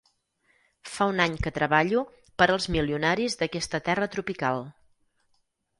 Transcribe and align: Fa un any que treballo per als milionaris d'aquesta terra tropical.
Fa 0.93 1.07
un 1.11 1.21
any 1.25 1.35
que 1.43 1.53
treballo 1.57 2.01
per 2.41 2.49
als 2.55 2.67
milionaris 2.77 3.39
d'aquesta 3.43 3.83
terra 3.91 4.13
tropical. 4.19 4.69